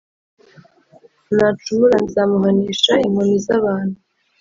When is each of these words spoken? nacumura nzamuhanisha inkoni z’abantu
nacumura 1.35 1.97
nzamuhanisha 2.05 2.93
inkoni 3.05 3.37
z’abantu 3.45 3.97